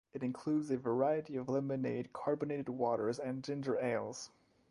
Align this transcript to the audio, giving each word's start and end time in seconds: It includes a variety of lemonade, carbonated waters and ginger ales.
It 0.15 0.23
includes 0.23 0.71
a 0.71 0.77
variety 0.77 1.37
of 1.37 1.47
lemonade, 1.47 2.11
carbonated 2.11 2.69
waters 2.69 3.19
and 3.19 3.43
ginger 3.43 3.77
ales. 3.79 4.31